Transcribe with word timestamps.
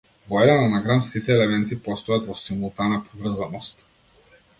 Во 0.29 0.37
еден 0.43 0.59
анаграм 0.67 1.03
сите 1.09 1.33
елементи 1.35 1.77
постојат 1.87 2.25
во 2.31 2.37
симултана 2.39 2.99
поврзаност. 3.11 3.85